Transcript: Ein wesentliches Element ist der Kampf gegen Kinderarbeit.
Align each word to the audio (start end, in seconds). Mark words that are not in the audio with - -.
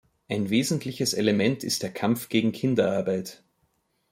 Ein 0.27 0.49
wesentliches 0.49 1.13
Element 1.13 1.63
ist 1.63 1.83
der 1.83 1.91
Kampf 1.91 2.27
gegen 2.29 2.51
Kinderarbeit. 2.51 3.43